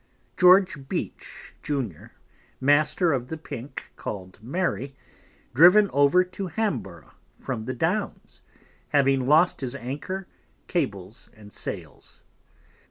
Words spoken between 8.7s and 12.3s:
having lost his Anchor, Cables and Sails.